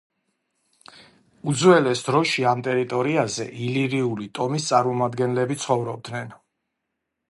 უძველეს 1.53 2.01
დროში 2.09 2.47
ამ 2.53 2.65
ტერიტორიაზე 2.69 3.49
ილირიული 3.69 4.31
ტომის 4.41 4.69
წარმომადგენლები 4.73 5.65
ცხოვრობდნენ. 5.65 6.39